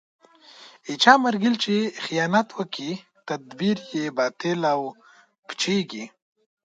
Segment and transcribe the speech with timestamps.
[0.85, 2.91] د چا ملګری چې خیانت وکړي،
[3.29, 4.81] تدبیر یې باطل او
[5.45, 6.03] پوچېـږي.